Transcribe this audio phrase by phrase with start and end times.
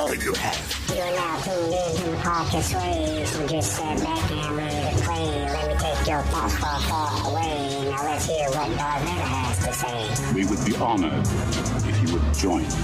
[0.00, 0.90] all you have.
[0.94, 3.50] You are now tuned in to the podcast wave.
[3.50, 5.26] Just sit back and ready to play.
[5.44, 7.90] Let me take your thoughts far, far away.
[7.90, 10.34] Now let's hear what Darth Vader has to say.
[10.34, 11.26] We would be honored
[11.86, 12.80] if you would join us.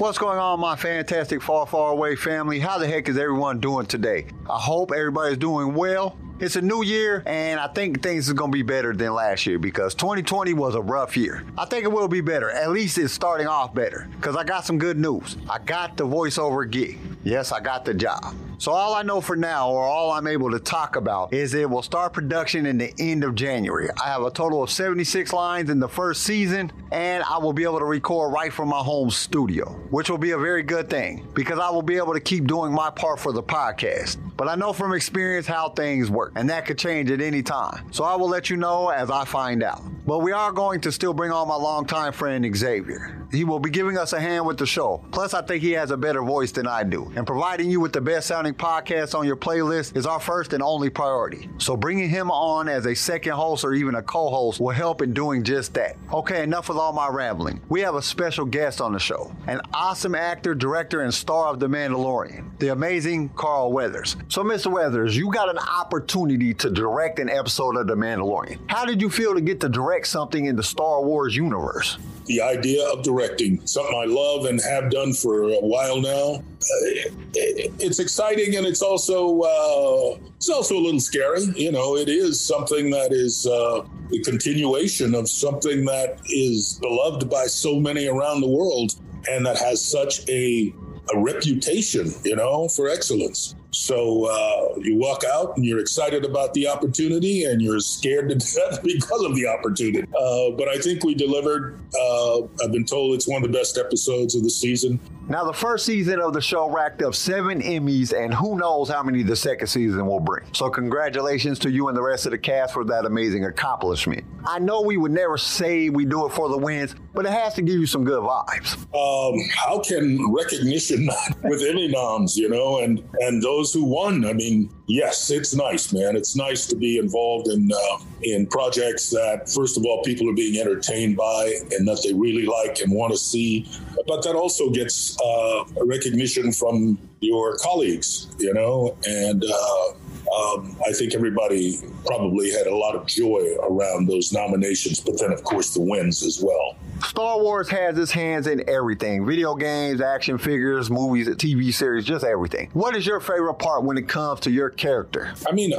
[0.00, 2.60] What's going on, my fantastic far, far away family?
[2.60, 4.28] How the heck is everyone doing today?
[4.48, 6.16] I hope everybody's doing well.
[6.40, 9.58] It's a new year, and I think things is gonna be better than last year
[9.58, 11.44] because 2020 was a rough year.
[11.58, 12.50] I think it will be better.
[12.50, 14.08] At least it's starting off better.
[14.22, 15.36] Cause I got some good news.
[15.50, 16.98] I got the voiceover gig.
[17.22, 18.34] Yes, I got the job.
[18.60, 21.68] So all I know for now, or all I'm able to talk about, is it
[21.68, 23.88] will start production in the end of January.
[24.02, 27.62] I have a total of 76 lines in the first season, and I will be
[27.62, 31.26] able to record right from my home studio, which will be a very good thing
[31.34, 34.18] because I will be able to keep doing my part for the podcast.
[34.36, 37.86] But I know from experience how things work, and that could change at any time.
[37.92, 39.82] So I will let you know as I find out.
[40.06, 43.26] But we are going to still bring on my longtime friend Xavier.
[43.30, 45.04] He will be giving us a hand with the show.
[45.12, 47.09] Plus, I think he has a better voice than I do.
[47.16, 50.62] And providing you with the best sounding podcast on your playlist is our first and
[50.62, 51.48] only priority.
[51.58, 55.12] So bringing him on as a second host or even a co-host will help in
[55.12, 55.96] doing just that.
[56.12, 57.60] Okay, enough with all my rambling.
[57.68, 59.34] We have a special guest on the show.
[59.46, 62.58] An awesome actor, director, and star of The Mandalorian.
[62.58, 64.16] The amazing Carl Weathers.
[64.28, 64.70] So, Mr.
[64.70, 68.58] Weathers, you got an opportunity to direct an episode of The Mandalorian.
[68.68, 71.98] How did you feel to get to direct something in the Star Wars universe?
[72.30, 76.26] The idea of directing, something I love and have done for a while now.
[76.36, 81.42] Uh, it- it's exciting and it's also uh, it's also a little scary.
[81.56, 87.28] You know, it is something that is uh, the continuation of something that is beloved
[87.28, 88.90] by so many around the world
[89.28, 90.72] and that has such a
[91.12, 93.56] a reputation, you know, for excellence.
[93.72, 98.34] So uh, you walk out and you're excited about the opportunity and you're scared to
[98.70, 100.06] death because of the opportunity.
[100.08, 101.78] Uh, but I think we delivered.
[101.98, 104.98] Uh, I've been told it's one of the best episodes of the season.
[105.30, 109.00] Now, the first season of the show racked up seven Emmys, and who knows how
[109.04, 110.44] many the second season will bring.
[110.52, 114.24] So, congratulations to you and the rest of the cast for that amazing accomplishment.
[114.44, 117.54] I know we would never say we do it for the wins, but it has
[117.54, 118.74] to give you some good vibes.
[118.92, 124.26] Um, how can recognition not with Emmy noms, you know, and and those who won?
[124.26, 126.16] I mean, yes, it's nice, man.
[126.16, 130.34] It's nice to be involved in uh, in projects that, first of all, people are
[130.34, 133.66] being entertained by and that they really like and want to see,
[134.06, 139.44] but that also gets uh, recognition from your colleagues, you know, and.
[139.44, 139.94] Uh,
[140.30, 145.32] um, I think everybody probably had a lot of joy around those nominations, but then,
[145.32, 146.76] of course, the wins as well.
[147.02, 152.24] Star Wars has its hands in everything video games, action figures, movies, TV series, just
[152.24, 152.70] everything.
[152.72, 155.32] What is your favorite part when it comes to your character?
[155.48, 155.72] I mean,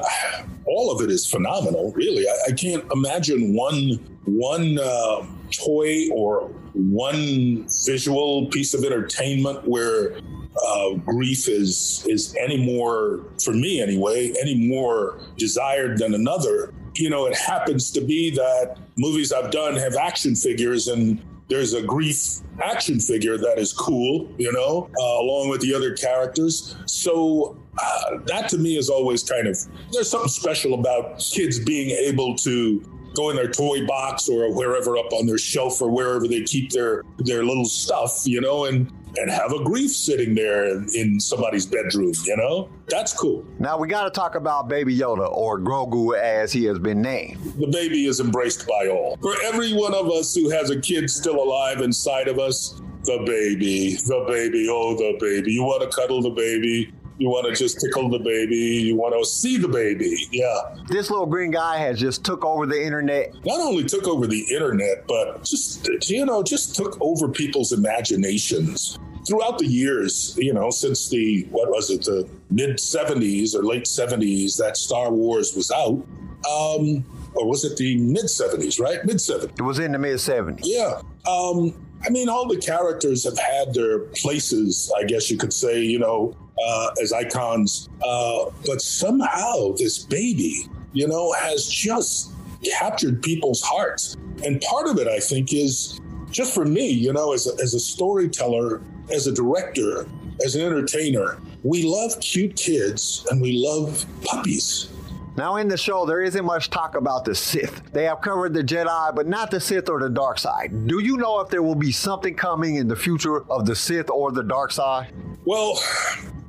[0.66, 1.92] all of it is phenomenal.
[1.94, 9.68] Really, I, I can't imagine one one uh, toy or one visual piece of entertainment
[9.68, 16.74] where uh, Greef is is any more for me anyway any more desired than another.
[16.96, 21.22] You know, it happens to be that movies I've done have action figures and.
[21.50, 25.94] There's a Greef action figure that is cool, you know, uh, along with the other
[25.94, 26.78] characters.
[26.86, 29.58] So uh, that to me is always kind of
[29.92, 32.82] there's something special about kids being able to
[33.14, 36.72] go in their toy box or wherever up on their shelf or wherever they keep
[36.72, 41.20] their their little stuff, you know, and and have a Greef sitting there in, in
[41.20, 42.70] somebody's bedroom, you know?
[42.88, 43.46] That's cool.
[43.60, 47.38] Now we got to talk about Baby Yoda, or Grogu as he has been named.
[47.58, 49.18] The baby is embraced by all.
[49.22, 53.24] For every one of us who has a kid still alive inside of us, the
[53.26, 55.54] baby, the baby, oh, the baby.
[55.54, 56.94] You want to cuddle the baby.
[57.22, 58.56] You want to just tickle the baby.
[58.56, 60.28] You want to see the baby.
[60.32, 60.60] Yeah.
[60.88, 63.36] This little green guy has just took over the internet.
[63.46, 68.98] Not only took over the internet, but just, you know, just took over people's imaginations.
[69.28, 73.84] Throughout the years, you know, since the, what was it, the mid 70s or late
[73.84, 76.04] 70s that Star Wars was out,
[76.50, 77.06] um,
[77.36, 79.06] or was it the mid 70s, right?
[79.06, 79.60] Mid 70s.
[79.60, 80.62] It was in the mid 70s.
[80.64, 81.04] Yeah.
[81.32, 85.84] Um, I mean, all the characters have had their places, I guess you could say,
[85.84, 87.90] you know, uh, as icons.
[88.06, 92.32] Uh, but somehow this baby, you know, has just
[92.78, 94.16] captured people's hearts.
[94.46, 96.00] And part of it, I think, is
[96.30, 98.82] just for me, you know, as a, as a storyteller,
[99.14, 100.08] as a director,
[100.46, 104.91] as an entertainer, we love cute kids and we love puppies.
[105.38, 107.82] Now, in the show, there isn't much talk about the Sith.
[107.94, 110.88] They have covered the Jedi, but not the Sith or the dark side.
[110.88, 114.10] Do you know if there will be something coming in the future of the Sith
[114.10, 115.14] or the dark side?
[115.46, 115.76] Well,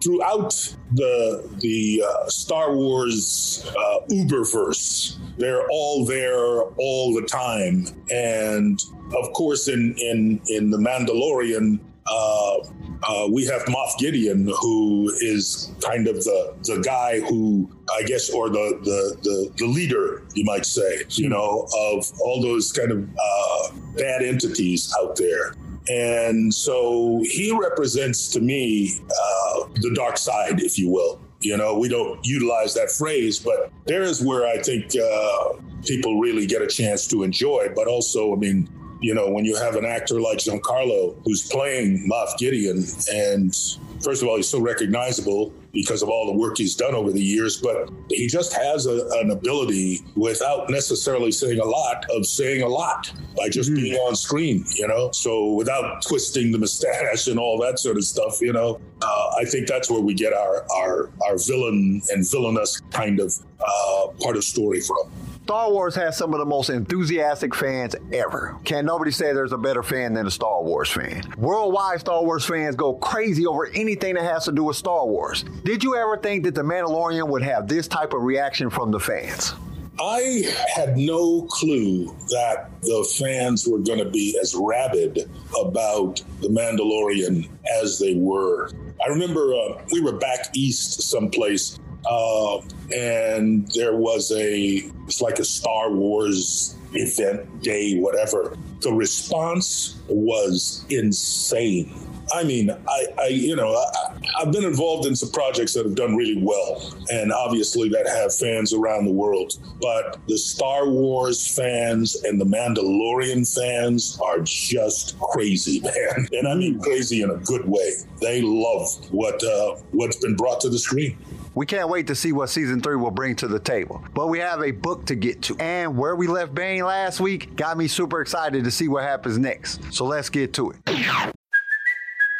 [0.03, 7.87] throughout the the uh, Star Wars uh, Uberverse, they're all there all the time.
[8.11, 8.81] And
[9.17, 12.57] of course, in in in the Mandalorian, uh,
[13.05, 18.31] uh, we have Moff Gideon, who is kind of the the guy who I guess,
[18.31, 22.91] or the the the, the leader, you might say, you know, of all those kind
[22.91, 25.55] of uh, bad entities out there.
[25.89, 31.21] And so he represents to me uh, the dark side, if you will.
[31.41, 36.21] You know, we don't utilize that phrase, but there is where I think uh, people
[36.21, 37.69] really get a chance to enjoy.
[37.75, 38.69] But also, I mean,
[39.03, 43.55] you know, when you have an actor like Giancarlo who's playing Moff Gideon, and
[44.03, 47.23] first of all, he's so recognizable because of all the work he's done over the
[47.23, 52.63] years, but he just has a, an ability without necessarily saying a lot of saying
[52.63, 53.83] a lot by just mm-hmm.
[53.83, 55.11] being on screen, you know?
[55.13, 59.45] So without twisting the mustache and all that sort of stuff, you know, uh, I
[59.47, 64.37] think that's where we get our, our, our villain and villainous kind of uh, part
[64.37, 65.11] of story from.
[65.45, 68.57] Star Wars has some of the most enthusiastic fans ever.
[68.65, 71.25] Can nobody say there's a better fan than a Star Wars fan?
[71.37, 75.45] Worldwide, Star Wars fans go crazy over anything that has to do with Star Wars.
[75.65, 79.01] Did you ever think that The Mandalorian would have this type of reaction from the
[79.01, 79.55] fans?
[80.01, 80.45] I
[80.75, 85.29] had no clue that the fans were going to be as rabid
[85.61, 87.49] about The Mandalorian
[87.83, 88.71] as they were.
[89.05, 92.59] I remember uh, we were back east someplace uh,
[92.95, 98.57] and there was a, it's like a Star Wars event day, whatever.
[98.81, 101.95] The response was insane.
[102.35, 105.95] I mean, I, I you know, I, have been involved in some projects that have
[105.95, 109.55] done really well, and obviously that have fans around the world.
[109.81, 116.55] But the Star Wars fans and the Mandalorian fans are just crazy, man, and I
[116.55, 117.93] mean crazy in a good way.
[118.21, 121.19] They love what uh, what's been brought to the screen.
[121.55, 124.03] We can't wait to see what season three will bring to the table.
[124.15, 125.57] But we have a book to get to.
[125.59, 129.39] And where we left Bane last week got me super excited to see what happens
[129.39, 129.93] next.
[129.93, 131.33] So let's get to it.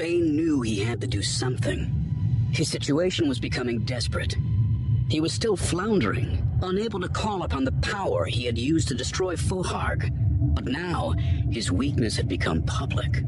[0.00, 2.48] Bane knew he had to do something.
[2.54, 4.34] His situation was becoming desperate.
[5.10, 9.36] He was still floundering, unable to call upon the power he had used to destroy
[9.36, 10.10] Fohargh.
[10.54, 11.10] But now,
[11.50, 13.24] his weakness had become public.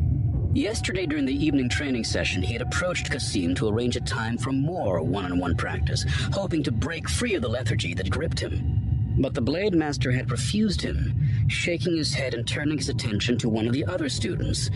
[0.54, 4.50] Yesterday, during the evening training session, he had approached Kas'im to arrange a time for
[4.50, 8.81] more one on one practice, hoping to break free of the lethargy that gripped him.
[9.19, 13.49] But the Blade Master had refused him, shaking his head and turning his attention to
[13.49, 14.70] one of the other students.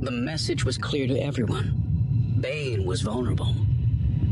[0.00, 2.36] The message was clear to everyone.
[2.40, 3.54] Bane was vulnerable.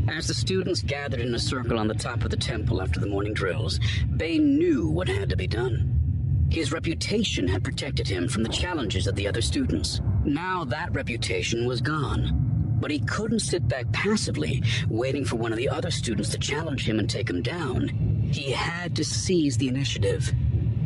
[0.09, 3.07] As the students gathered in a circle on the top of the temple after the
[3.07, 3.79] morning drills,
[4.17, 6.47] Bane knew what had to be done.
[6.51, 10.01] His reputation had protected him from the challenges of the other students.
[10.25, 12.48] Now that reputation was gone.
[12.81, 16.89] But he couldn't sit back passively, waiting for one of the other students to challenge
[16.89, 17.89] him and take him down.
[18.33, 20.33] He had to seize the initiative.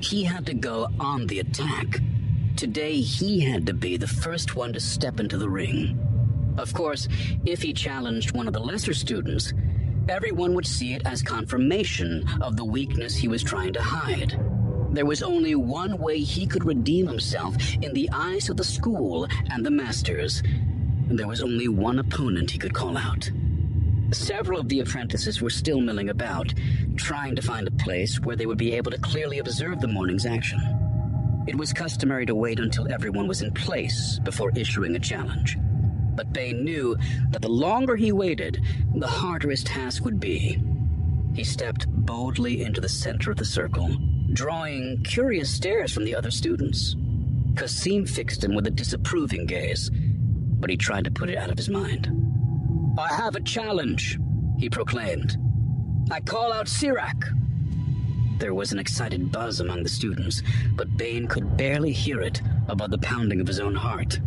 [0.00, 2.00] He had to go on the attack.
[2.56, 5.99] Today, he had to be the first one to step into the ring.
[6.59, 7.09] Of course,
[7.45, 9.52] if he challenged one of the lesser students,
[10.09, 14.38] everyone would see it as confirmation of the weakness he was trying to hide.
[14.93, 19.26] There was only one way he could redeem himself in the eyes of the school
[19.50, 20.43] and the masters.
[21.14, 23.31] There was only one opponent he could call out.
[24.12, 26.54] Several of the apprentices were still milling about,
[26.97, 30.25] trying to find a place where they would be able to clearly observe the morning's
[30.25, 30.59] action.
[31.47, 35.59] It was customary to wait until everyone was in place before issuing a challenge.
[36.14, 36.97] But Bane knew
[37.31, 38.62] that the longer he waited,
[38.95, 40.62] the harder his task would be.
[41.35, 43.95] He stepped boldly into the center of the circle,
[44.33, 46.97] drawing curious stares from the other students.
[47.54, 49.90] Kas'im fixed him with a disapproving gaze,
[50.62, 52.09] but he tried to put it out of his mind.
[52.97, 54.19] I have a challenge,
[54.57, 55.37] he proclaimed.
[56.11, 57.37] I call out Sirak.
[58.38, 60.42] There was an excited buzz among the students,
[60.76, 64.21] but Bane could barely hear it above the pounding of his own heart.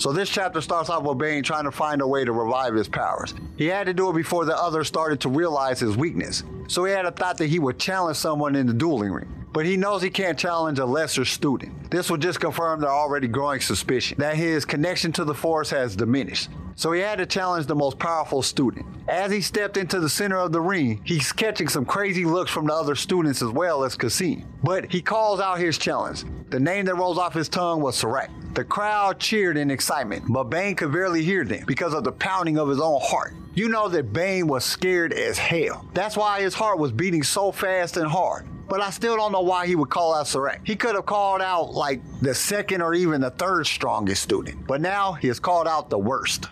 [0.00, 2.88] So this chapter starts off with Bane trying to find a way to revive his
[2.88, 3.34] powers.
[3.56, 6.42] He had to do it before the others started to realize his weakness.
[6.66, 9.64] So he had a thought that he would challenge someone in the dueling ring but
[9.64, 11.90] he knows he can't challenge a lesser student.
[11.90, 15.96] This will just confirm their already growing suspicion that his connection to the Force has
[15.96, 16.50] diminished.
[16.74, 18.84] so he had to challenge the most powerful student.
[19.08, 22.66] As he stepped into the center of the ring, he's catching some crazy looks from
[22.66, 24.44] the other students as well as Kas'im.
[24.62, 26.24] But he calls out his challenge.
[26.50, 28.28] The name that rolls off his tongue was Sirak.
[28.54, 32.58] The crowd cheered in excitement, but Bane could barely hear them because of the pounding
[32.58, 33.32] of his own heart.
[33.54, 35.88] You know that Bane was scared as hell.
[35.94, 38.46] That's why his heart was beating so fast and hard.
[38.68, 40.66] But I still don't know why he would call out Sirak.
[40.66, 44.66] He could have called out like the second or even the third strongest student.
[44.66, 46.48] But now he has called out the worst.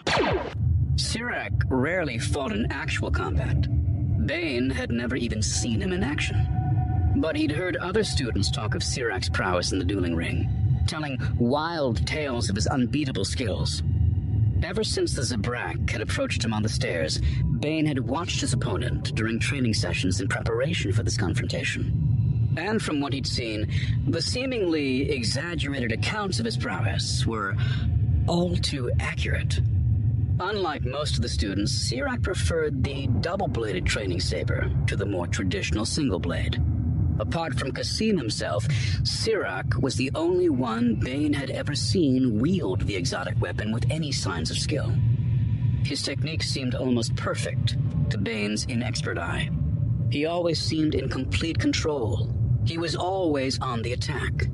[0.96, 3.66] Sirak rarely fought in actual combat.
[4.26, 7.14] Bane had never even seen him in action.
[7.16, 10.48] But he'd heard other students talk of Sirak's prowess in the dueling ring,
[10.86, 13.82] telling wild tales of his unbeatable skills.
[14.64, 17.20] Ever since the Zabrak had approached him on the stairs,
[17.60, 22.54] Bane had watched his opponent during training sessions in preparation for this confrontation.
[22.56, 23.70] And from what he'd seen,
[24.06, 27.54] the seemingly exaggerated accounts of his prowess were
[28.26, 29.60] all too accurate.
[30.40, 35.26] Unlike most of the students, Sirak preferred the double bladed training saber to the more
[35.26, 36.58] traditional single blade.
[37.18, 38.66] Apart from Kas'im himself,
[39.02, 44.10] Sirak was the only one Bane had ever seen wield the exotic weapon with any
[44.10, 44.92] signs of skill.
[45.84, 47.76] His technique seemed almost perfect
[48.10, 49.50] to Bane's inexpert eye.
[50.10, 52.32] He always seemed in complete control.
[52.64, 54.48] He was always on the attack.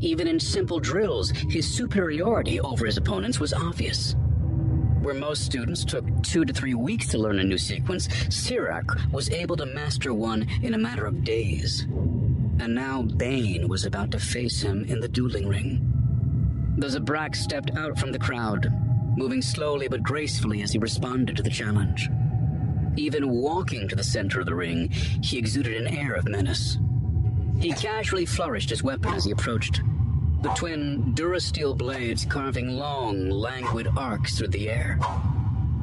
[0.00, 4.14] Even in simple drills, his superiority over his opponents was obvious.
[5.04, 9.28] Where most students took two to three weeks to learn a new sequence, Sirak was
[9.28, 11.82] able to master one in a matter of days.
[12.58, 16.74] And now Bane was about to face him in the dueling ring.
[16.78, 18.72] The Zabrak stepped out from the crowd,
[19.14, 22.08] moving slowly but gracefully as he responded to the challenge.
[22.96, 26.78] Even walking to the center of the ring, he exuded an air of menace.
[27.60, 29.82] He casually flourished his weapon as he approached,
[30.44, 34.98] the twin Durasteel blades carving long, languid arcs through the air.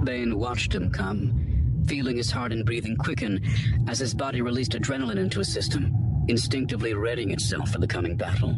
[0.04, 3.42] Bane watched him come, feeling his heart and breathing quicken
[3.88, 5.92] as his body released adrenaline into his system,
[6.28, 8.56] instinctively readying itself for the coming battle.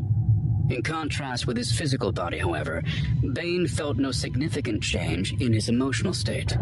[0.69, 2.83] In contrast with his physical body, however,
[3.31, 6.57] Bane felt no significant change in his emotional state.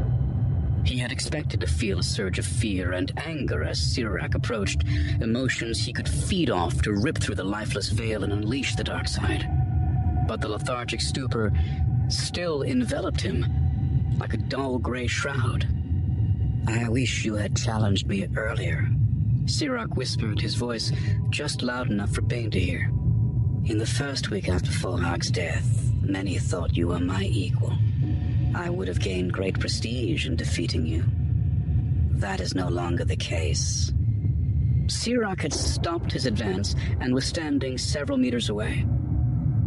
[0.84, 4.84] He had expected to feel a surge of fear and anger as Sirak approached,
[5.22, 9.08] emotions he could feed off to rip through the lifeless veil and unleash the dark
[9.08, 9.48] side.
[10.28, 11.52] But the lethargic stupor
[12.10, 13.46] still enveloped him
[14.18, 15.68] like a dull gray shroud.
[16.68, 18.88] I wish you had challenged me earlier.
[19.46, 20.92] Sirak whispered, his voice
[21.30, 22.92] just loud enough for Bane to hear.
[23.66, 27.78] In the first week after Fohargh's death, many thought you were my equal.
[28.54, 31.04] I would have gained great prestige in defeating you.
[32.20, 33.92] That is no longer the case.
[34.88, 38.86] Sirak had stopped his advance and was standing several meters away.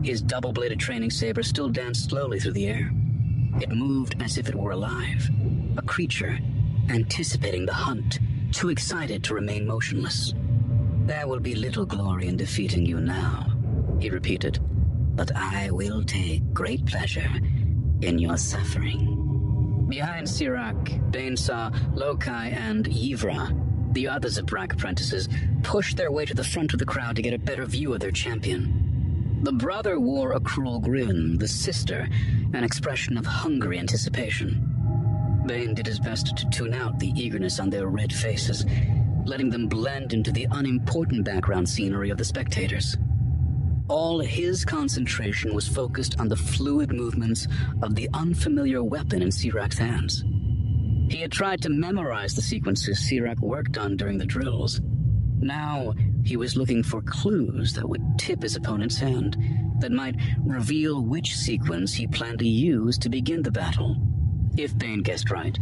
[0.03, 2.91] His double bladed training saber still danced slowly through the air.
[3.61, 5.31] It moved as if it were alive,
[5.77, 6.39] a creature
[6.91, 8.19] anticipating the hunt,
[8.53, 10.35] too excited to remain motionless.
[11.07, 13.53] There will be little glory in defeating you now,
[14.01, 14.59] he repeated,
[15.17, 17.31] but I will take great pleasure
[18.05, 19.87] in your suffering.
[19.89, 25.29] Behind Sirak, Bane saw Llokay and Yivra, the other Zabrak apprentices,
[25.63, 28.01] push their way to the front of the crowd to get a better view of
[28.01, 29.41] their champion.
[29.43, 32.09] The brother wore a cruel grin, the sister,
[32.55, 35.43] an expression of hungry anticipation.
[35.47, 38.65] Bane did his best to tune out the eagerness on their red faces,
[39.27, 42.97] letting them blend into the unimportant background scenery of the spectators.
[43.89, 47.47] All his concentration was focused on the fluid movements
[47.83, 50.25] of the unfamiliar weapon in Sirak's hands.
[51.11, 54.81] He had tried to memorize the sequences Sirak worked on during the drills.
[55.39, 55.93] Now
[56.25, 59.37] he was looking for clues that would tip his opponent's hand,
[59.81, 63.97] that might reveal which sequence he planned to use to begin the battle.
[64.57, 65.59] If Bane guessed right,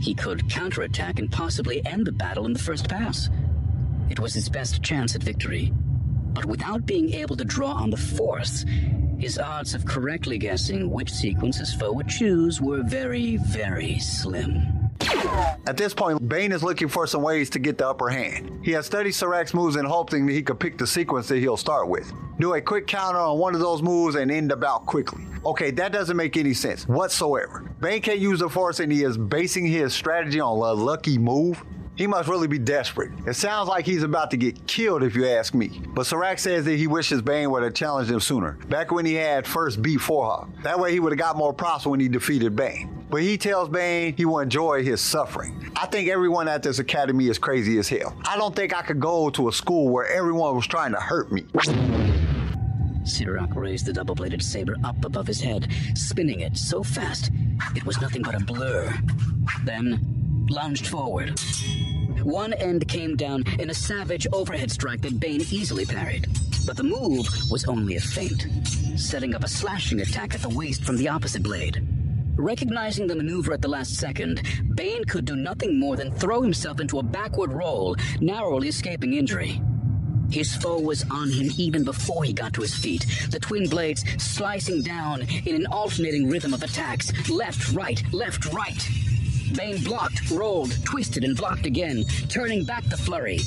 [0.00, 3.28] he could counterattack and possibly end the battle in the first pass.
[4.08, 5.72] It was his best chance at victory.
[6.36, 8.66] But without being able to draw on the Force,
[9.18, 14.90] his odds of correctly guessing which sequence his foe would choose were very, very slim.
[15.66, 18.60] At this point, Bane is looking for some ways to get the upper hand.
[18.62, 21.56] He has studied Sirak's moves and hoping that he could pick the sequence that he'll
[21.56, 22.12] start with.
[22.38, 25.24] Do a quick counter on one of those moves and end the bout quickly.
[25.46, 27.60] Okay, that doesn't make any sense whatsoever.
[27.80, 31.62] Bane can't use the force and he is basing his strategy on a lucky move.
[31.96, 33.10] He must really be desperate.
[33.26, 35.80] It sounds like he's about to get killed if you ask me.
[35.88, 39.14] But Sirak says that he wishes Bane would have challenged him sooner, back when he
[39.14, 40.48] had first beat Fohargh.
[40.62, 43.04] That way he would have got more props when he defeated Bane.
[43.08, 45.72] But he tells Bane he will enjoy his suffering.
[45.74, 48.14] I think everyone at this academy is crazy as hell.
[48.26, 51.32] I don't think I could go to a school where everyone was trying to hurt
[51.32, 51.42] me.
[53.04, 57.30] Sirak raised the double bladed saber up above his head, spinning it so fast
[57.74, 58.92] it was nothing but a blur.
[59.64, 61.38] Then lunged forward.
[62.22, 66.26] One end came down in a savage overhead strike that Bane easily parried.
[66.66, 68.46] But the move was only a feint,
[68.96, 71.86] setting up a slashing attack at the waist from the opposite blade.
[72.36, 74.42] Recognizing the maneuver at the last second,
[74.74, 79.60] Bane could do nothing more than throw himself into a backward roll, narrowly escaping injury.
[80.30, 84.04] His foe was on him even before he got to his feet, the twin blades
[84.22, 89.05] slicing down in an alternating rhythm of attacks left, right, left, right.
[89.54, 93.38] Bane blocked, rolled, twisted, and blocked again, turning back the flurry.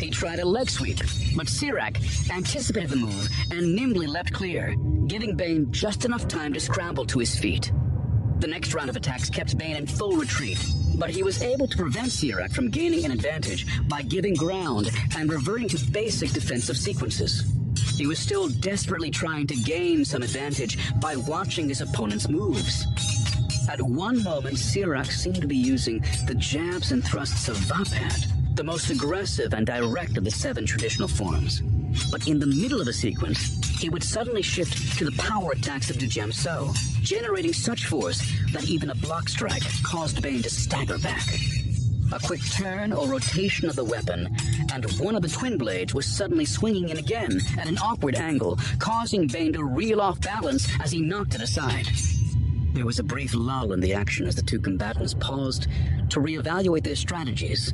[0.00, 0.98] He tried a leg sweep,
[1.36, 4.74] but Sirak anticipated the move and nimbly leapt clear,
[5.06, 7.72] giving Bane just enough time to scramble to his feet.
[8.38, 10.62] The next round of attacks kept Bane in full retreat,
[10.96, 15.30] but he was able to prevent Sirak from gaining an advantage by giving ground and
[15.30, 17.50] reverting to basic defensive sequences.
[17.96, 22.86] He was still desperately trying to gain some advantage by watching his opponent's moves.
[23.68, 28.62] At one moment, Sirak seemed to be using the jabs and thrusts of Vaapad, the
[28.62, 31.62] most aggressive and direct of the seven traditional forms.
[32.12, 35.90] But in the middle of a sequence, he would suddenly shift to the power attacks
[35.90, 38.20] of Djem So, generating such force
[38.52, 41.26] that even a block strike caused Bane to stagger back.
[42.12, 44.28] A quick turn or rotation of the weapon,
[44.72, 48.60] and one of the twin blades was suddenly swinging in again at an awkward angle,
[48.78, 51.88] causing Bane to reel off balance as he knocked it aside.
[52.76, 55.66] There was a brief lull in the action as the two combatants paused
[56.10, 57.72] to reevaluate their strategies,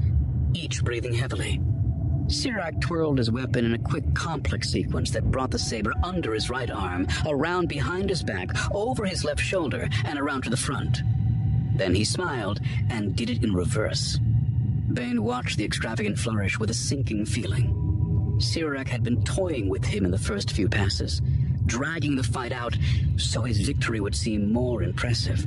[0.54, 1.60] each breathing heavily.
[2.26, 6.50] Sirak twirled his weapon in a quick, complex sequence that brought the saber under his
[6.50, 11.02] right arm, around behind his back, over his left shoulder, and around to the front.
[11.74, 14.20] Then he smiled and did it in reverse.
[14.92, 17.74] Bane watched the extravagant flourish with a sinking feeling.
[18.38, 21.20] Sirak had been toying with him in the first few passes,
[21.66, 22.76] dragging the fight out
[23.16, 25.46] so his victory would seem more impressive.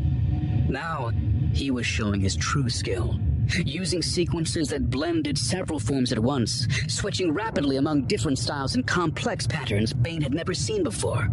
[0.69, 1.11] Now,
[1.53, 3.19] he was showing his true skill
[3.63, 9.45] using sequences that blended several forms at once, switching rapidly among different styles and complex
[9.45, 11.29] patterns Bane had never seen before.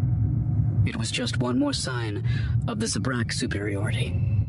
[0.84, 2.22] It was just one more sign
[2.68, 4.31] of the Zabrak superiority.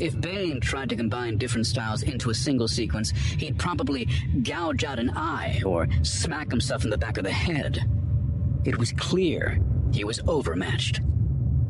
[0.00, 4.08] If Bane tried to combine different styles into a single sequence, he'd probably
[4.42, 7.84] gouge out an eye or smack himself in the back of the head.
[8.64, 9.60] It was clear
[9.92, 11.02] he was overmatched.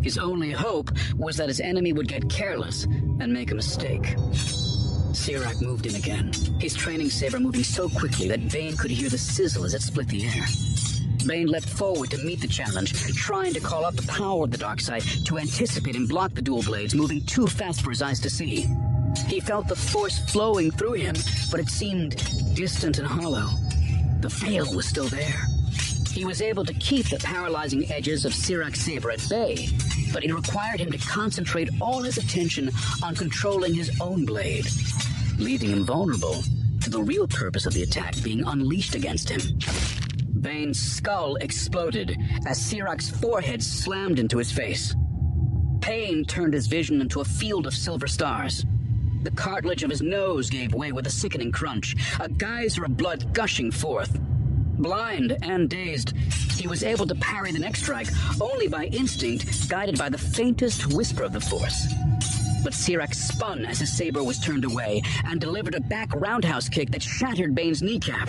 [0.00, 4.14] His only hope was that his enemy would get careless and make a mistake.
[5.12, 9.18] Sirak moved in again, his training saber moving so quickly that Bane could hear the
[9.18, 10.46] sizzle as it split the air.
[11.26, 14.58] Bane leapt forward to meet the challenge, trying to call up the power of the
[14.58, 18.20] dark side to anticipate and block the dual blades moving too fast for his eyes
[18.20, 18.66] to see.
[19.26, 21.14] He felt the force flowing through him,
[21.50, 22.16] but it seemed
[22.54, 23.48] distant and hollow.
[24.20, 25.46] The veil was still there.
[26.12, 29.68] He was able to keep the paralyzing edges of Sirak's saber at bay,
[30.12, 32.70] but it required him to concentrate all his attention
[33.02, 34.66] on controlling his own blade,
[35.38, 36.42] leaving him vulnerable
[36.80, 39.40] to the real purpose of the attack being unleashed against him.
[40.40, 44.94] Bane's skull exploded as Sirak's forehead slammed into his face.
[45.80, 48.64] Pain turned his vision into a field of silver stars.
[49.22, 53.34] The cartilage of his nose gave way with a sickening crunch, a geyser of blood
[53.34, 54.18] gushing forth.
[54.78, 56.16] Blind and dazed,
[56.56, 58.08] he was able to parry the next strike
[58.40, 61.86] only by instinct, guided by the faintest whisper of the Force.
[62.64, 66.90] But Sirak spun as his saber was turned away and delivered a back roundhouse kick
[66.92, 68.28] that shattered Bane's kneecap.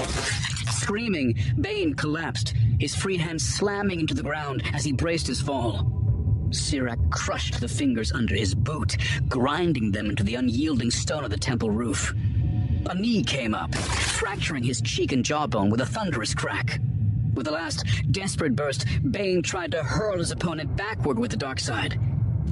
[0.81, 5.85] Screaming, Bane collapsed, his free hand slamming into the ground as he braced his fall.
[6.49, 8.97] Sirak crushed the fingers under his boot,
[9.29, 12.15] grinding them into the unyielding stone of the temple roof.
[12.89, 16.79] A knee came up, fracturing his cheek and jawbone with a thunderous crack.
[17.35, 21.59] With a last desperate burst, Bane tried to hurl his opponent backward with the dark
[21.59, 21.99] side.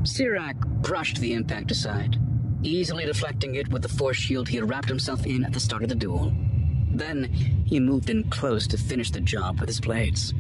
[0.04, 2.20] Sirak brushed the impact aside,
[2.62, 5.82] easily deflecting it with the force shield he had wrapped himself in at the start
[5.82, 6.32] of the duel.
[7.00, 7.24] Then
[7.66, 10.34] he moved in close to finish the job with his blades.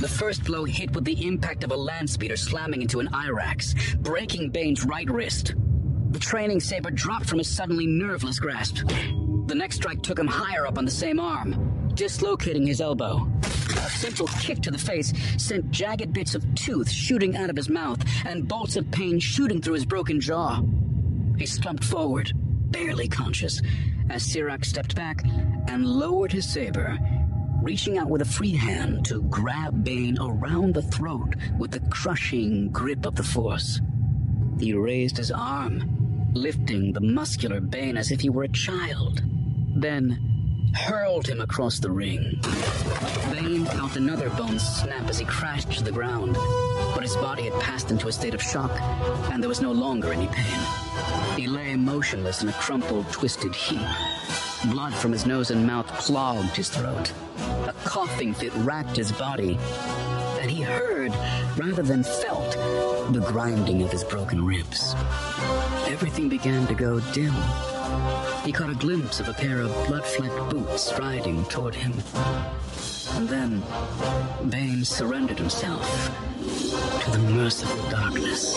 [0.00, 3.98] The first blow hit with the impact of a land speeder slamming into an Irax,
[4.02, 5.54] breaking Bane's right wrist.
[6.10, 8.86] The training saber dropped from his suddenly nerveless grasp.
[9.46, 13.26] The next strike took him higher up on the same arm, dislocating his elbow.
[13.42, 17.70] A simple kick to the face sent jagged bits of tooth shooting out of his
[17.70, 20.62] mouth and bolts of pain shooting through his broken jaw.
[21.38, 22.32] He slumped forward,
[22.70, 23.62] barely conscious,
[24.10, 25.24] as Sirak stepped back
[25.68, 26.98] and lowered his saber,
[27.62, 32.70] reaching out with a free hand to grab Bane around the throat with the crushing
[32.70, 33.80] grip of the Force.
[34.58, 39.22] He raised his arm, lifting the muscular Bane as if he were a child,
[39.76, 42.40] then hurled him across the ring.
[43.30, 46.34] Bane felt another bone snap as he crashed to the ground,
[46.94, 48.72] but his body had passed into a state of shock,
[49.30, 50.87] and there was no longer any pain.
[51.36, 53.86] He lay motionless in a crumpled, twisted heap.
[54.72, 57.12] Blood from his nose and mouth clogged his throat.
[57.66, 59.56] A coughing fit racked his body,
[60.40, 61.12] and he heard,
[61.56, 62.52] rather than felt,
[63.12, 64.94] the grinding of his broken ribs.
[65.86, 67.34] Everything began to go dim.
[68.44, 71.92] He caught a glimpse of a pair of blood-flecked boots striding toward him.
[73.14, 73.62] And then,
[74.48, 76.10] Bane surrendered himself
[77.04, 78.54] to the merciful darkness.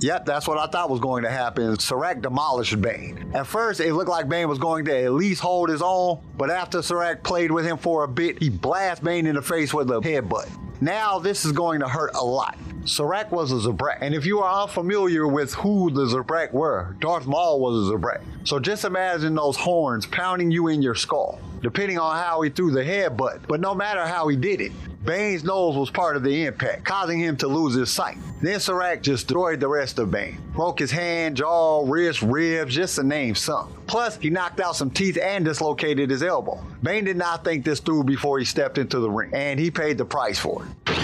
[0.00, 1.74] Yep, that's what I thought was going to happen.
[1.76, 3.32] Sirak demolished Bane.
[3.34, 6.50] At first, it looked like Bane was going to at least hold his own, but
[6.50, 9.90] after Sirak played with him for a bit, he blasted Bane in the face with
[9.90, 10.48] a headbutt.
[10.80, 12.56] Now, this is going to hurt a lot.
[12.82, 17.26] Sirak was a Zabrak, and if you are unfamiliar with who the Zabrak were, Darth
[17.26, 18.22] Maul was a Zabrak.
[18.44, 22.70] So just imagine those horns pounding you in your skull, depending on how he threw
[22.70, 23.48] the headbutt.
[23.48, 24.72] But no matter how he did it,
[25.08, 28.18] Bane's nose was part of the impact, causing him to lose his sight.
[28.42, 30.38] Then Sirak just destroyed the rest of Bane.
[30.52, 33.72] Broke his hand, jaw, wrist, ribs, just to name some.
[33.86, 36.62] Plus, he knocked out some teeth and dislocated his elbow.
[36.82, 39.96] Bane did not think this through before he stepped into the ring, and he paid
[39.96, 40.94] the price for it.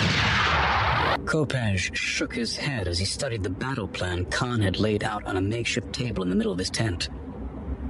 [1.25, 5.39] Kopecz shook his head as he studied the battle plan Kaan had laid out on
[5.39, 7.09] a makeshift table in the middle of his tent.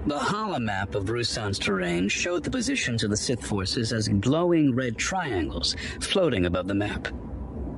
[0.06, 4.98] The holomap of Ruusan's terrain showed the positions of the Sith forces as glowing red
[4.98, 7.08] triangles floating above the map.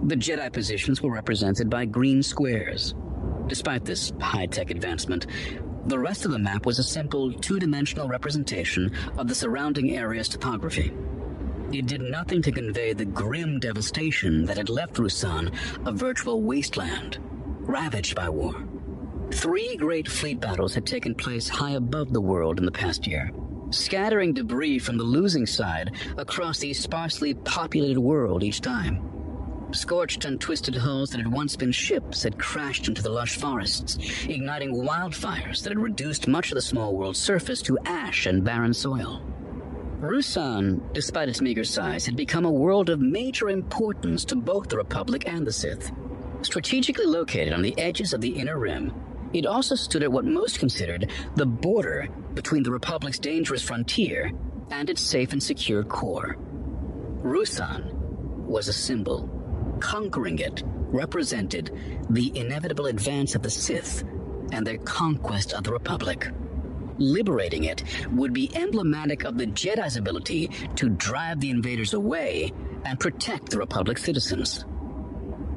[0.02, 2.96] The Jedi positions were represented by green squares.
[3.46, 5.28] Despite this high-tech advancement,
[5.86, 10.92] the rest of the map was a simple two-dimensional representation of the surrounding area's topography.
[11.72, 15.54] It did nothing to convey the grim devastation that had left Ruusan
[15.86, 17.18] a virtual wasteland,
[17.60, 18.66] ravaged by war.
[19.32, 23.32] Three great fleet battles had taken place high above the world in the past year,
[23.70, 29.02] scattering debris from the losing side across the sparsely populated world each time.
[29.72, 33.98] Scorched and twisted hulls that had once been ships had crashed into the lush forests,
[34.28, 38.72] igniting wildfires that had reduced much of the small world's surface to ash and barren
[38.72, 39.22] soil.
[40.00, 44.76] Ruusan, despite its meager size, had become a world of major importance to both the
[44.76, 45.90] Republic and the Sith.
[46.42, 48.92] Strategically located on the edges of the Inner Rim,
[49.36, 54.32] it also stood at what most considered the border between the Republic's dangerous frontier
[54.70, 56.36] and its safe and secure core.
[57.22, 57.92] Ruusan
[58.46, 59.28] was a symbol.
[59.80, 61.70] Conquering it represented
[62.08, 64.04] the inevitable advance of the Sith
[64.52, 66.28] and their conquest of the Republic.
[66.98, 72.52] Liberating it would be emblematic of the Jedi's ability to drive the invaders away
[72.86, 74.64] and protect the Republic's citizens.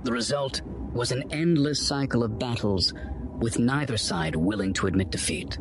[0.04, 0.62] The result
[0.92, 2.94] was an endless cycle of battles,
[3.40, 5.58] with neither side willing to admit defeat.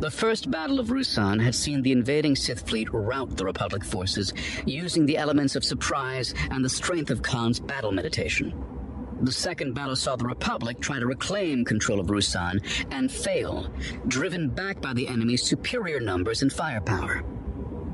[0.00, 4.32] The first Battle of Ruusan had seen the invading Sith fleet rout the Republic forces
[4.64, 8.54] using the elements of surprise and the strength of Kaan's battle meditation.
[9.20, 13.70] The second battle saw the Republic try to reclaim control of Ruusan and fail,
[14.08, 17.22] driven back by the enemy's superior numbers and firepower.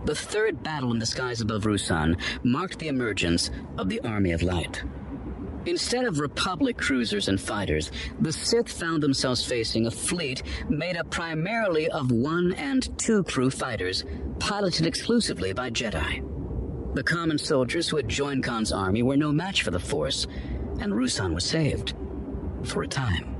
[0.05, 4.42] The third battle in the skies above Ruusan marked the emergence of the Army of
[4.42, 4.85] Light.
[5.66, 11.11] Instead of Republic cruisers and fighters, the Sith found themselves facing a fleet made up
[11.11, 14.05] primarily of one and two crew fighters,
[14.38, 16.22] piloted exclusively by Jedi.
[16.94, 20.29] The common soldiers who had joined Kaan's army were no match for the Force,
[20.79, 21.94] and Ruusan was saved.
[22.62, 23.35] For a time.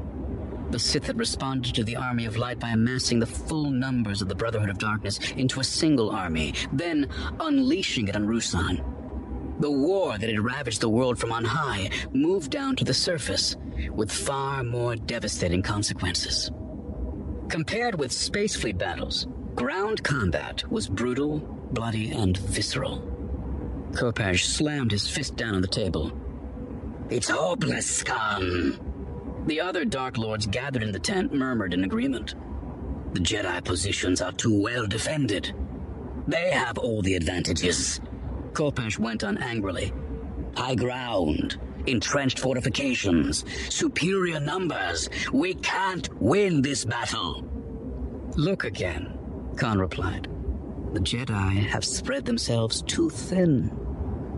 [0.73, 4.29] The Sith had responded to the Army of Light by amassing the full numbers of
[4.29, 7.09] the Brotherhood of Darkness into a single army, then
[7.39, 8.96] unleashing it on Ruusan.
[9.59, 13.57] The war that had ravaged the world from on high moved down to the surface
[13.91, 16.51] with far more devastating consequences.
[17.49, 21.39] Compared with space fleet battles, ground combat was brutal,
[21.73, 23.01] bloody, and visceral.
[23.93, 26.13] Kopecz slammed his fist down on the table.
[27.09, 28.79] It's hopeless, Kaan.
[29.47, 32.35] The other Dark Lords gathered in the tent murmured in agreement.
[33.13, 35.55] The Jedi positions are too well defended.
[36.27, 38.01] They have all the advantages.
[38.57, 39.93] Kopecz went on angrily.
[40.57, 45.11] High ground, entrenched fortifications, superior numbers.
[45.31, 47.47] We can't win this battle.
[48.35, 49.19] Look again,
[49.57, 50.29] Kaan replied.
[50.95, 53.71] The Jedi have spread themselves too thin.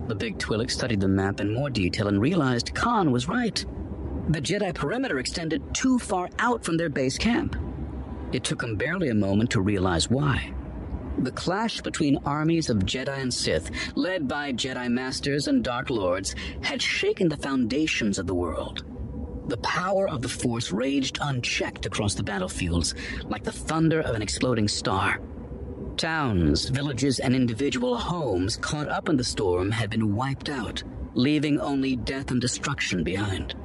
[0.08, 3.64] The big Twi'lek studied the map in more detail and realized Kaan was right.
[4.30, 7.54] The Jedi perimeter extended too far out from their base camp.
[8.32, 10.52] It took him barely a moment to realize why.
[11.20, 16.36] The clash between armies of Jedi and Sith, led by Jedi Masters and Dark Lords,
[16.62, 18.84] had shaken the foundations of the world.
[19.48, 24.22] The power of the Force raged unchecked across the battlefields, like the thunder of an
[24.22, 25.20] exploding star.
[25.96, 31.58] Towns, villages, and individual homes caught up in the storm had been wiped out, leaving
[31.60, 33.56] only death and destruction behind.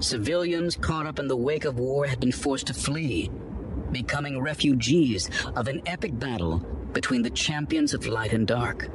[0.00, 3.30] Civilians caught up in the wake of war had been forced to flee,
[3.92, 8.88] becoming refugees of an epic battle between the champions of light and dark.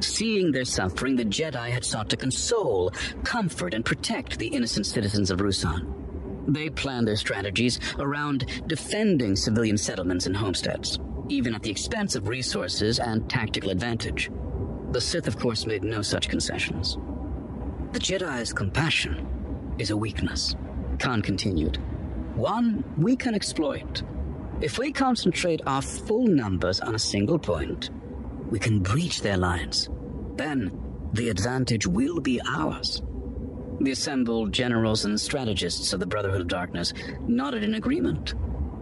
[0.00, 2.92] Seeing their suffering, the Jedi had sought to console,
[3.24, 5.94] comfort, and protect the innocent citizens of Ruusan.
[6.46, 12.28] They planned their strategies around defending civilian settlements and homesteads, even at the expense of
[12.28, 14.30] resources and tactical advantage.
[14.92, 16.96] The Sith, of course, made no such concessions.
[17.92, 19.26] The Jedi's compassion
[19.78, 20.54] is a weakness,
[20.98, 21.76] Kaan continued.
[22.34, 24.02] One we can exploit.
[24.60, 27.90] If we concentrate our full numbers on a single point,
[28.50, 29.88] we can breach their lines.
[30.34, 30.76] Then
[31.12, 33.00] the advantage will be ours.
[33.80, 38.34] The assembled generals and strategists of the Brotherhood of Darkness nodded in agreement.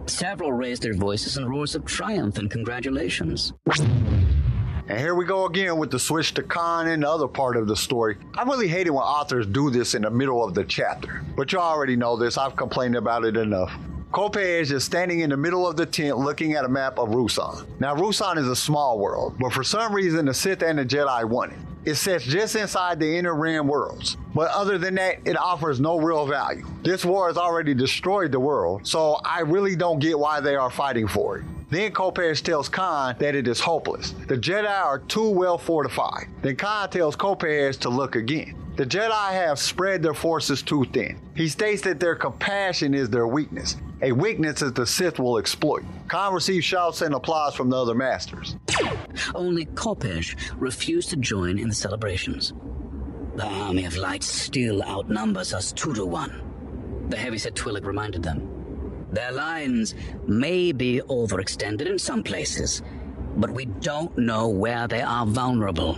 [0.07, 3.53] Several raised their voices in roars of triumph and congratulations.
[4.87, 7.67] And here we go again with the switch to Kaan and the other part of
[7.67, 8.17] the story.
[8.35, 11.23] I really hate it when authors do this in the middle of the chapter.
[11.35, 13.71] But you already know this, I've complained about it enough.
[14.11, 17.67] Kopecz is standing in the middle of the tent looking at a map of Ruusan.
[17.79, 21.25] Now, Ruusan is a small world, but for some reason the Sith and the Jedi
[21.25, 21.59] want it.
[21.83, 24.17] It sits just inside the inner rim worlds.
[24.33, 26.65] But other than that, it offers no real value.
[26.83, 30.69] This war has already destroyed the world, so I really don't get why they are
[30.69, 31.45] fighting for it.
[31.69, 34.11] Then Kopecz tells Kaan that it is hopeless.
[34.27, 36.27] The Jedi are too well fortified.
[36.41, 38.55] Then Kaan tells Kopecz to look again.
[38.77, 41.19] The Jedi have spread their forces too thin.
[41.35, 45.83] He states that their compassion is their weakness, a weakness that the Sith will exploit.
[46.07, 48.55] Kaan receives shouts and applause from the other masters.
[49.33, 52.53] Only Kopecz refused to join in the celebrations.
[53.35, 59.07] The Army of Light still outnumbers us two to one, the heavyset Twi'lek reminded them.
[59.11, 62.81] Their lines may be overextended in some places,
[63.37, 65.97] but we don't know where they are vulnerable.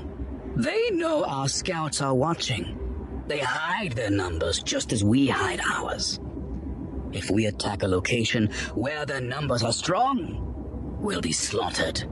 [0.56, 2.78] They know our scouts are watching.
[3.28, 6.20] They hide their numbers just as we hide ours.
[7.12, 12.04] If we attack a location where their numbers are strong, we'll be slaughtered.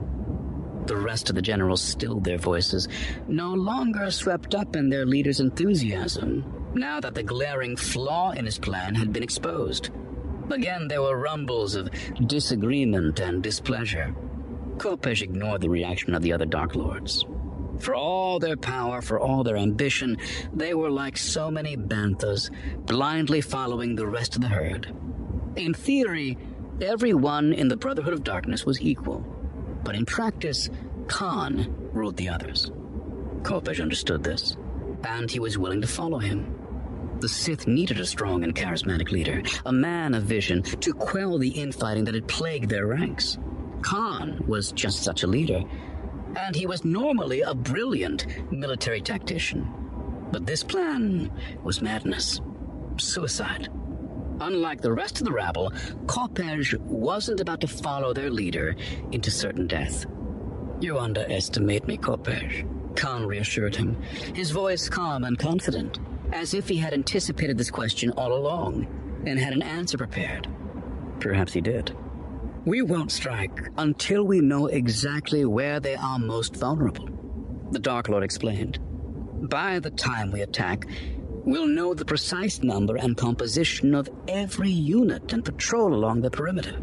[0.88, 2.88] The rest of the generals stilled their voices,
[3.28, 8.58] no longer swept up in their leader's enthusiasm, now that the glaring flaw in his
[8.58, 9.90] plan had been exposed.
[10.50, 11.90] Again, there were rumbles of
[12.26, 14.16] disagreement and displeasure.
[14.78, 17.26] Kopecz ignored the reaction of the other Dark Lords.
[17.80, 20.18] For all their power, for all their ambition,
[20.54, 22.50] they were like so many banthas,
[22.86, 24.94] blindly following the rest of the herd.
[25.56, 26.38] In theory,
[26.82, 29.20] everyone in the Brotherhood of Darkness was equal,
[29.84, 30.70] but in practice,
[31.08, 32.72] Kaan ruled the others.
[33.44, 34.58] Kopecz understood this,
[35.04, 36.54] and he was willing to follow him.
[37.20, 41.50] The Sith needed a strong and charismatic leader, a man of vision, to quell the
[41.50, 43.38] infighting that had plagued their ranks.
[43.82, 45.64] Kaan was just such a leader,
[46.38, 49.68] and he was normally a brilliant military tactician.
[50.32, 51.32] But this plan
[51.64, 52.42] was madness,
[52.98, 53.70] suicide.
[54.40, 55.72] Unlike the rest of the rabble,
[56.06, 58.76] Kopecz wasn't about to follow their leader
[59.12, 60.06] into certain death.
[60.80, 64.00] You underestimate me, Kopecz, Kaan reassured him,
[64.36, 66.00] his voice calm and confident
[66.34, 68.86] as if he had anticipated this question all along
[69.26, 70.48] and had an answer prepared.
[71.20, 71.96] Perhaps he did.
[72.68, 77.08] We won't strike until we know exactly where they are most vulnerable,
[77.72, 78.80] the Dark Lord explained.
[79.50, 80.86] By the time we attack,
[81.46, 86.78] we'll know the precise number and composition of every unit and patrol along the perimeter.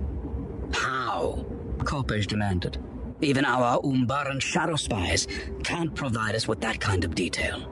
[0.73, 1.45] How?
[1.81, 2.79] Kopecz demanded.
[3.21, 5.29] Even our Umbaran shadow spies
[5.65, 7.71] can't provide us with that kind of detail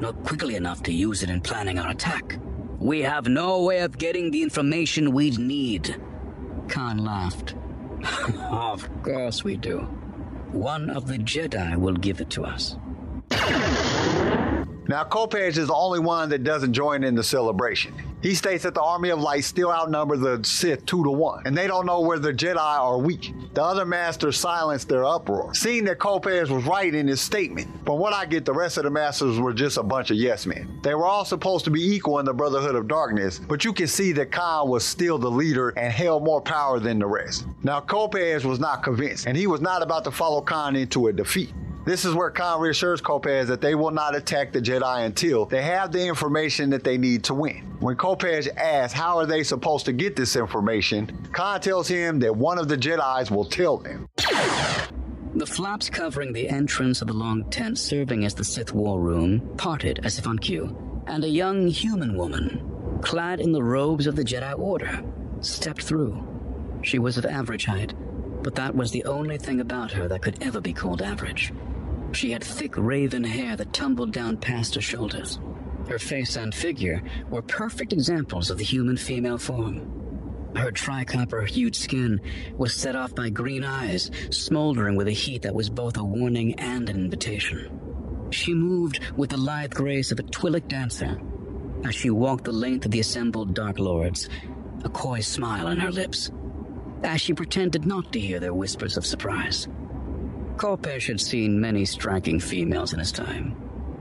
[0.00, 2.38] not quickly enough to use it in planning our attack.
[2.78, 6.00] We have no way of getting the information we'd need.
[6.70, 7.54] Kaan laughed.
[8.50, 9.78] of course we do.
[10.52, 12.76] One of the Jedi will give it to us.
[14.90, 17.94] Now, Kopecz is the only one that doesn't join in the celebration.
[18.22, 21.56] He states that the Army of Light still outnumber the Sith two to one, and
[21.56, 23.32] they don't know where the Jedi are weak.
[23.54, 27.68] The other masters silenced their uproar, seeing that Kopecz was right in his statement.
[27.86, 30.44] From what I get, the rest of the masters were just a bunch of yes
[30.44, 30.80] men.
[30.82, 33.86] They were all supposed to be equal in the Brotherhood of Darkness, but you can
[33.86, 37.46] see that Kaan was still the leader and held more power than the rest.
[37.62, 41.12] Now, Kopecz was not convinced, and he was not about to follow Kaan into a
[41.12, 41.52] defeat.
[41.90, 45.60] This is where Kaan reassures Kopecz that they will not attack the Jedi until they
[45.62, 47.62] have the information that they need to win.
[47.80, 52.36] When Kopecz asks how are they supposed to get this information, Kaan tells him that
[52.36, 54.06] one of the Jedi's will tell them.
[55.34, 59.40] The flaps covering the entrance of the long tent serving as the Sith war room
[59.56, 64.14] parted as if on cue, and a young human woman, clad in the robes of
[64.14, 65.02] the Jedi Order,
[65.40, 66.24] stepped through.
[66.82, 67.94] She was of average height,
[68.44, 71.52] but that was the only thing about her that could ever be called average.
[72.12, 75.38] She had thick raven hair that tumbled down past her shoulders.
[75.88, 80.50] Her face and figure were perfect examples of the human female form.
[80.56, 82.20] Her tricopper hued skin
[82.56, 86.54] was set off by green eyes, smoldering with a heat that was both a warning
[86.54, 87.70] and an invitation.
[88.30, 91.20] She moved with the lithe grace of a Twi'lek dancer
[91.84, 94.28] as she walked the length of the assembled Dark Lords,
[94.84, 96.30] a coy smile on her lips,
[97.02, 99.68] as she pretended not to hear their whispers of surprise.
[100.60, 103.56] Kopecz had seen many striking females in his time.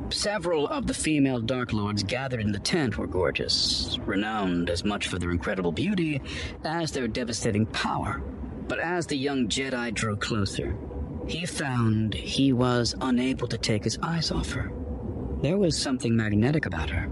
[0.09, 5.07] Several of the female Dark Lords gathered in the tent were gorgeous, renowned as much
[5.07, 6.19] for their incredible beauty
[6.65, 8.21] as their devastating power.
[8.67, 10.75] But as the young Jedi drew closer,
[11.29, 14.69] he found he was unable to take his eyes off her.
[15.41, 17.07] There was something magnetic about her,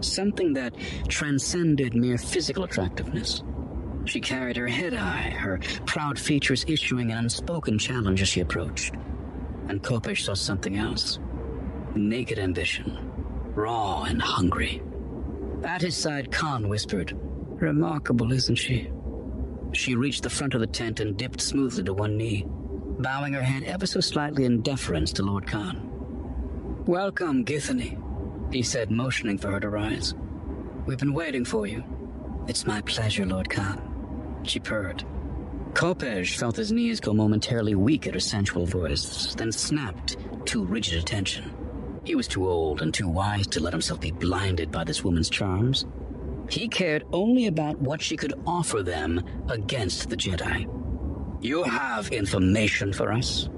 [0.00, 0.74] something that
[1.06, 3.42] transcended mere physical attractiveness.
[4.06, 8.94] She carried her head high, her proud features issuing an unspoken challenge as she approached.
[9.68, 11.18] And Kopecz saw something else
[11.94, 13.10] naked ambition,
[13.54, 14.82] raw and hungry.
[15.64, 17.18] At his side, Kaan whispered,
[17.60, 18.90] Remarkable, isn't she?
[19.72, 23.42] She reached the front of the tent and dipped smoothly to one knee, bowing her
[23.42, 25.84] head ever so slightly in deference to Lord Kaan.
[26.86, 28.00] Welcome, Githany,
[28.52, 30.14] he said, motioning for her to rise.
[30.86, 31.84] We've been waiting for you.
[32.48, 33.89] It's my pleasure, Lord Kaan.
[34.42, 35.04] She purred.
[35.72, 40.98] Kopecz felt his knees go momentarily weak at her sensual voice, then snapped to rigid
[40.98, 41.52] attention.
[42.04, 45.30] He was too old and too wise to let himself be blinded by this woman's
[45.30, 45.86] charms.
[46.48, 50.66] He cared only about what she could offer them against the Jedi.
[51.40, 53.48] You have information for us?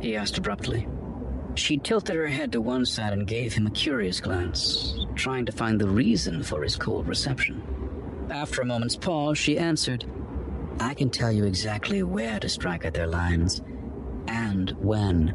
[0.00, 0.86] He asked abruptly.
[1.56, 5.52] She tilted her head to one side and gave him a curious glance, trying to
[5.52, 7.62] find the reason for his cold reception.
[8.30, 10.04] After a moment's pause, she answered,
[10.78, 13.62] I can tell you exactly where to strike at their lines,
[14.28, 15.34] and when.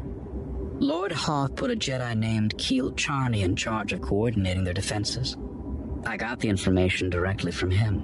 [0.78, 5.36] Lord Hoth put a Jedi named Kiel Charny in charge of coordinating their defenses.
[6.04, 8.00] I got the information directly from him.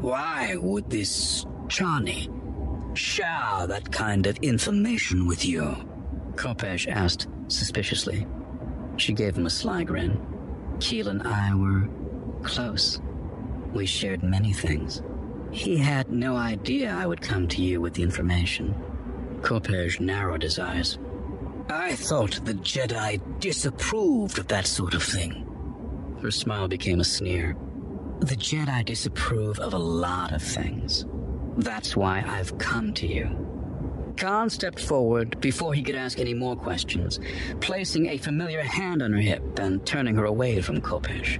[0.00, 2.28] Why would this Charny
[2.96, 5.76] share that kind of information with you?
[6.34, 8.26] Kopecz asked suspiciously.
[8.96, 10.20] She gave him a sly grin.
[10.80, 11.88] Kiel and I were
[12.42, 13.00] close.
[13.72, 15.02] We shared many things.
[15.54, 18.74] He had no idea I would come to you with the information.
[19.40, 20.98] Kopecz narrowed his eyes.
[21.68, 25.46] I thought the Jedi disapproved of that sort of thing.
[26.20, 27.56] Her smile became a sneer.
[28.18, 31.06] The Jedi disapprove of a lot of things.
[31.56, 33.26] That's why I've come to you.
[34.16, 37.20] Kaan stepped forward before he could ask any more questions,
[37.60, 41.38] placing a familiar hand on her hip and turning her away from Kopecz.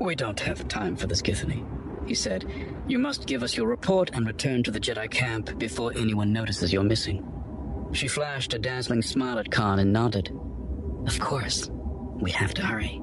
[0.00, 1.64] We don't have time for this, Githany
[2.06, 2.44] he said.
[2.86, 6.72] You must give us your report and return to the Jedi camp before anyone notices
[6.72, 7.26] you're missing.
[7.92, 10.30] She flashed a dazzling smile at Kaan and nodded.
[11.06, 11.70] Of course.
[12.20, 13.00] We have to hurry.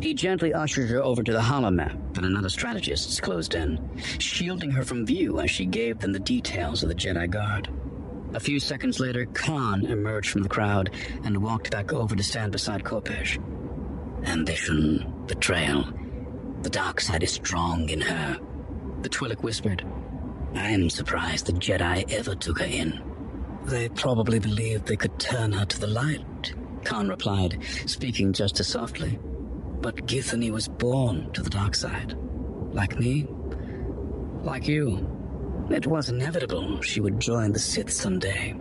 [0.00, 3.80] He gently ushered her over to the holomap and another strategist's closed in,
[4.18, 7.68] shielding her from view as she gave them the details of the Jedi Guard.
[8.34, 10.90] A few seconds later, Kaan emerged from the crowd
[11.22, 13.38] and walked back over to stand beside Kopecz.
[14.26, 15.84] Ambition, betrayal,
[16.64, 18.38] the dark side is strong in her.
[19.02, 19.84] The Twi'lek whispered.
[20.54, 23.02] I'm surprised the Jedi ever took her in.
[23.66, 28.68] They probably believed they could turn her to the light, Kaan replied, speaking just as
[28.68, 29.18] softly.
[29.82, 32.16] But Githany was born to the dark side.
[32.72, 33.26] Like me.
[34.42, 35.10] Like you.
[35.70, 38.54] It was inevitable she would join the Sith someday.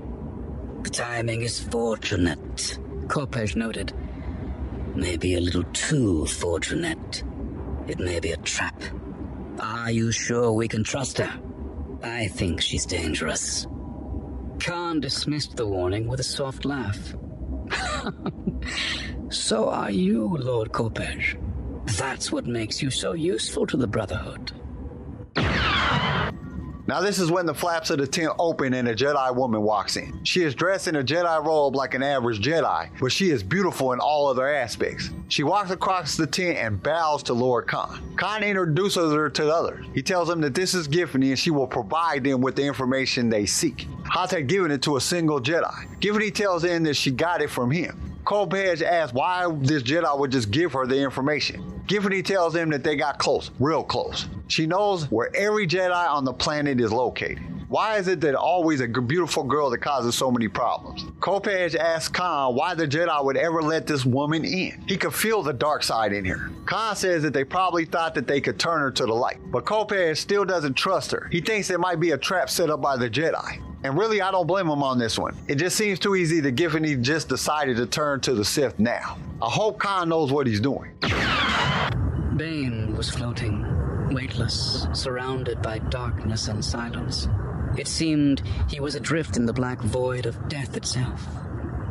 [0.84, 3.94] The timing is fortunate, Kopecz noted.
[4.94, 7.24] Maybe a little too fortunate.
[7.88, 8.82] It may be a trap.
[9.60, 11.40] Are you sure we can trust her?
[12.02, 13.66] I think she's dangerous.
[14.58, 17.16] Kaan dismissed the warning with a soft laugh.
[19.30, 21.38] so are you, Lord Kopecz.
[21.98, 24.52] That's what makes you so useful to the Brotherhood.
[26.86, 29.96] Now, this is when the flaps of the tent open and a Jedi woman walks
[29.96, 30.20] in.
[30.26, 33.94] She is dressed in a Jedi robe like an average Jedi, but she is beautiful
[33.94, 35.10] in all other aspects.
[35.30, 38.16] She walks across the tent and bows to Lord Kaan.
[38.16, 39.86] Kaan introduces her to the others.
[39.94, 43.30] He tells them that this is Githany and she will provide them with the information
[43.30, 43.88] they seek.
[44.06, 46.00] Hoth had given it to a single Jedi.
[46.02, 48.13] Githany tells them that she got it from him.
[48.24, 51.82] Kopecz asks why this Jedi would just give her the information.
[51.88, 54.28] Githany tells them that they got close, real close.
[54.48, 57.44] She knows where every Jedi on the planet is located.
[57.68, 61.04] Why is it that always a beautiful girl that causes so many problems?
[61.20, 64.84] Kopecz asks Kaan why the Jedi would ever let this woman in.
[64.88, 66.52] He could feel the dark side in her.
[66.66, 69.66] Kaan says that they probably thought that they could turn her to the light, but
[69.66, 71.28] Kopecz still doesn't trust her.
[71.32, 73.62] He thinks it might be a trap set up by the Jedi.
[73.84, 75.36] And really, I don't blame him on this one.
[75.48, 79.18] It just seems too easy that Githany just decided to turn to the Sith now.
[79.42, 80.92] I hope Kaan knows what he's doing.
[82.38, 87.28] Bane was floating, weightless, surrounded by darkness and silence.
[87.78, 91.28] It seemed he was adrift in the black void of death itself.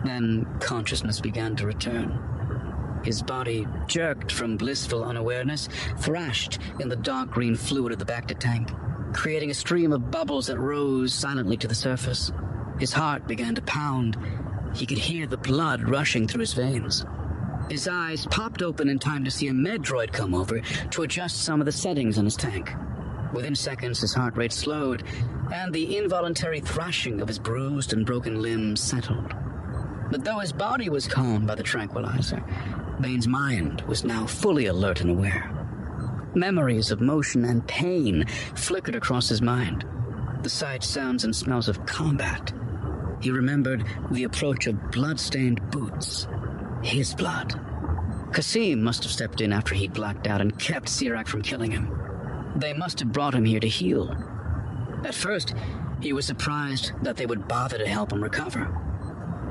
[0.04, 2.18] Then consciousness began to return.
[3.04, 5.68] His body, jerked from blissful unawareness,
[5.98, 8.70] thrashed in the dark green fluid of the Bacta tank,
[9.12, 12.32] creating a stream of bubbles that rose silently to the surface.
[12.78, 14.16] His heart began to pound.
[14.74, 17.04] He could hear the blood rushing through his veins.
[17.70, 21.60] His eyes popped open in time to see a medroid come over to adjust some
[21.60, 22.70] of the settings on his tank.
[23.32, 25.04] Within seconds, his heart rate slowed,
[25.52, 29.32] and the involuntary thrashing of his bruised and broken limbs settled.
[30.10, 32.42] But though his body was calmed by the tranquilizer,
[33.00, 35.61] Bane's mind was now fully alert and aware.
[36.34, 38.24] Memories of motion and pain
[38.54, 39.84] flickered across his mind.
[40.42, 42.52] The sights, sounds, and smells of combat.
[43.20, 46.26] He remembered the approach of blood-stained boots.
[46.82, 47.60] His blood.
[48.32, 51.92] Kas'im must have stepped in after he'd blacked out and kept Sirak from killing him.
[52.56, 54.16] They must have brought him here to heal.
[55.04, 55.54] At first,
[56.00, 58.74] he was surprised that they would bother to help him recover.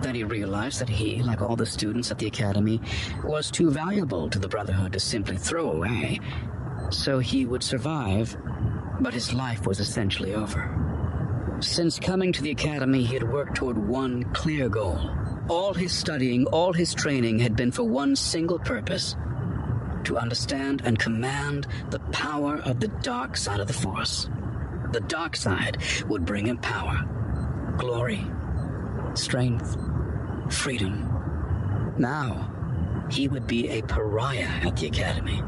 [0.02, 2.82] Then he realized that he, like all the students at the academy,
[3.24, 6.20] was too valuable to the Brotherhood to simply throw away.
[6.92, 8.38] So he would survive,
[9.00, 10.78] but his life was essentially over.
[11.62, 15.00] Since coming to the academy, he had worked toward one clear goal.
[15.48, 19.16] All his studying, all his training had been for one single purpose
[20.04, 24.30] to understand and command the power of the dark side of the Force.
[24.92, 25.78] The dark side
[26.08, 27.08] would bring him power,
[27.78, 28.26] glory,
[29.14, 29.78] strength,
[30.50, 31.94] freedom.
[31.98, 35.42] Now, he would be a pariah at the Academy.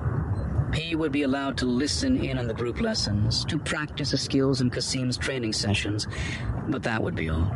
[0.73, 4.61] He would be allowed to listen in on the group lessons, to practice the skills
[4.61, 6.07] in Kas'im's training sessions,
[6.67, 7.51] but that would be all.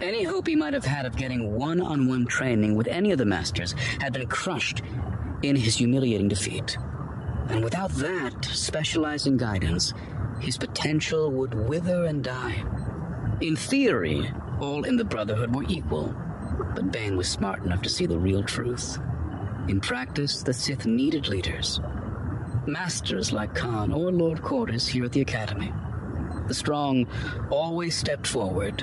[0.00, 3.18] Any hope he might have had of getting one on one training with any of
[3.18, 4.82] the masters had been crushed
[5.42, 6.76] in his humiliating defeat.
[7.48, 9.94] And without that specializing guidance,
[10.40, 12.62] his potential would wither and die.
[13.40, 14.30] In theory,
[14.60, 16.14] all in the Brotherhood were equal,
[16.74, 18.98] but Bane was smart enough to see the real truth.
[19.68, 21.80] In practice, the Sith needed leaders.
[22.66, 25.72] Masters like Kaan or Lord Qordis here at the Academy.
[26.48, 27.06] The strong
[27.48, 28.82] always stepped forward.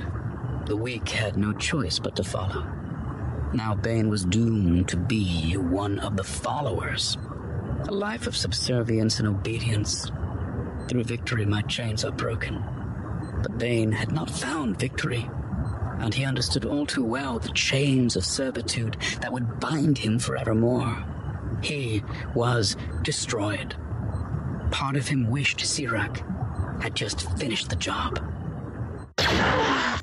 [0.67, 2.65] The weak had no choice but to follow.
[3.53, 7.17] Now Bane was doomed to be one of the followers.
[7.89, 10.09] A life of subservience and obedience.
[10.87, 12.63] Through victory, my chains are broken.
[13.41, 15.29] But Bane had not found victory,
[15.99, 21.05] and he understood all too well the chains of servitude that would bind him forevermore.
[21.63, 22.03] He
[22.35, 23.75] was destroyed.
[24.71, 28.19] Part of him wished Sirak had just finished the job.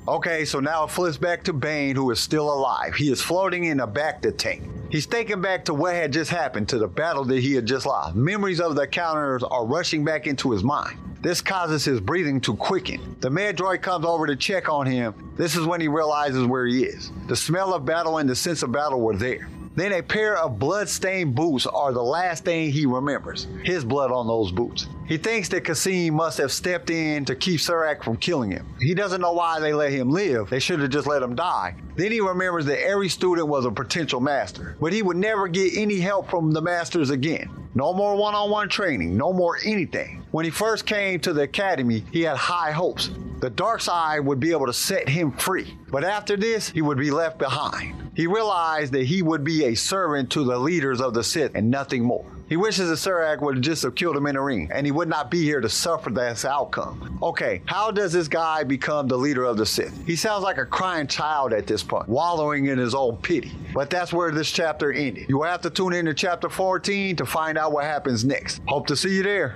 [0.07, 2.95] Okay, so now it flips back to Bane, who is still alive.
[2.95, 4.67] He is floating in a Bacta tank.
[4.89, 7.85] He's thinking back to what had just happened, to the battle that he had just
[7.85, 8.15] lost.
[8.15, 10.97] Memories of the encounters are rushing back into his mind.
[11.21, 13.15] This causes his breathing to quicken.
[13.19, 15.33] The Medroid comes over to check on him.
[15.37, 17.11] This is when he realizes where he is.
[17.27, 19.47] The smell of battle and the sense of battle were there.
[19.75, 23.47] Then a pair of blood-stained boots are the last thing he remembers.
[23.63, 24.87] His blood on those boots.
[25.07, 28.67] He thinks that Kas'im must have stepped in to keep Sirak from killing him.
[28.79, 30.49] He doesn't know why they let him live.
[30.49, 31.75] They should have just let him die.
[31.95, 35.77] Then he remembers that every student was a potential master, but he would never get
[35.77, 37.49] any help from the masters again.
[37.73, 40.25] No more one on one training, no more anything.
[40.31, 43.09] When he first came to the academy, he had high hopes.
[43.39, 46.97] The dark side would be able to set him free, but after this, he would
[46.97, 48.00] be left behind.
[48.13, 51.71] He realized that he would be a servant to the leaders of the Sith and
[51.71, 52.25] nothing more.
[52.49, 55.07] He wishes that Sirak would just have killed him in the ring, and he would
[55.07, 57.17] not be here to suffer this outcome.
[57.23, 59.97] Okay, how does this guy become the leader of the Sith?
[60.05, 63.53] He sounds like a crying child at this point, wallowing in his own pity.
[63.73, 65.29] But that's where this chapter ended.
[65.29, 68.61] You will have to tune in to chapter 14 to find out what happens next.
[68.67, 69.55] Hope to see you there.